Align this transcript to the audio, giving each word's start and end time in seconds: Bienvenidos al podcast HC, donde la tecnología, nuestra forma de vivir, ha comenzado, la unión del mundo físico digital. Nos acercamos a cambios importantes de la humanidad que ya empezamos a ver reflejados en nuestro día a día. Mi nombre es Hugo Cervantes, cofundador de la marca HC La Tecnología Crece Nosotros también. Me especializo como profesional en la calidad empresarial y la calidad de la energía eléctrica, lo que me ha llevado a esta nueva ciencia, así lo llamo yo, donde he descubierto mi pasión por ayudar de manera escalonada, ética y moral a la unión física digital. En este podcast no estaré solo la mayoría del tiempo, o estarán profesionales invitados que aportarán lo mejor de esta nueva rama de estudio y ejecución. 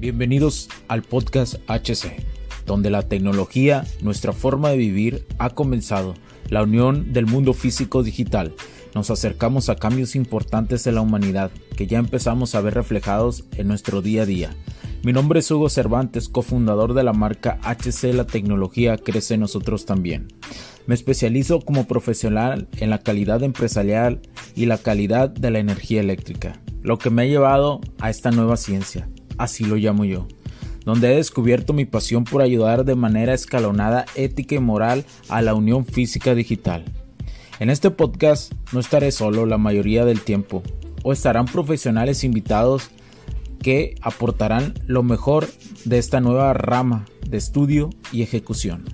Bienvenidos 0.00 0.68
al 0.86 1.02
podcast 1.02 1.56
HC, 1.66 2.22
donde 2.66 2.88
la 2.88 3.08
tecnología, 3.08 3.84
nuestra 4.00 4.32
forma 4.32 4.70
de 4.70 4.76
vivir, 4.76 5.26
ha 5.38 5.50
comenzado, 5.50 6.14
la 6.48 6.62
unión 6.62 7.12
del 7.12 7.26
mundo 7.26 7.52
físico 7.52 8.04
digital. 8.04 8.54
Nos 8.94 9.10
acercamos 9.10 9.68
a 9.68 9.74
cambios 9.74 10.14
importantes 10.14 10.84
de 10.84 10.92
la 10.92 11.00
humanidad 11.00 11.50
que 11.76 11.88
ya 11.88 11.98
empezamos 11.98 12.54
a 12.54 12.60
ver 12.60 12.74
reflejados 12.74 13.42
en 13.56 13.66
nuestro 13.66 14.00
día 14.00 14.22
a 14.22 14.26
día. 14.26 14.56
Mi 15.02 15.12
nombre 15.12 15.40
es 15.40 15.50
Hugo 15.50 15.68
Cervantes, 15.68 16.28
cofundador 16.28 16.94
de 16.94 17.02
la 17.02 17.12
marca 17.12 17.58
HC 17.64 18.14
La 18.14 18.24
Tecnología 18.24 18.98
Crece 18.98 19.36
Nosotros 19.36 19.84
también. 19.84 20.28
Me 20.86 20.94
especializo 20.94 21.58
como 21.60 21.88
profesional 21.88 22.68
en 22.76 22.90
la 22.90 22.98
calidad 22.98 23.42
empresarial 23.42 24.20
y 24.54 24.66
la 24.66 24.78
calidad 24.78 25.28
de 25.28 25.50
la 25.50 25.58
energía 25.58 26.00
eléctrica, 26.00 26.60
lo 26.82 26.98
que 26.98 27.10
me 27.10 27.22
ha 27.22 27.26
llevado 27.26 27.80
a 27.98 28.10
esta 28.10 28.30
nueva 28.30 28.56
ciencia, 28.56 29.08
así 29.38 29.64
lo 29.64 29.76
llamo 29.76 30.04
yo, 30.04 30.26
donde 30.84 31.12
he 31.12 31.16
descubierto 31.16 31.72
mi 31.72 31.84
pasión 31.84 32.24
por 32.24 32.42
ayudar 32.42 32.84
de 32.84 32.94
manera 32.94 33.34
escalonada, 33.34 34.04
ética 34.14 34.56
y 34.56 34.58
moral 34.58 35.04
a 35.28 35.40
la 35.40 35.54
unión 35.54 35.86
física 35.86 36.34
digital. 36.34 36.84
En 37.60 37.70
este 37.70 37.90
podcast 37.90 38.52
no 38.72 38.80
estaré 38.80 39.10
solo 39.10 39.46
la 39.46 39.58
mayoría 39.58 40.04
del 40.04 40.20
tiempo, 40.20 40.62
o 41.02 41.12
estarán 41.12 41.46
profesionales 41.46 42.24
invitados 42.24 42.90
que 43.62 43.94
aportarán 44.02 44.74
lo 44.86 45.02
mejor 45.02 45.48
de 45.84 45.98
esta 45.98 46.20
nueva 46.20 46.52
rama 46.52 47.06
de 47.28 47.38
estudio 47.38 47.90
y 48.12 48.22
ejecución. 48.22 48.84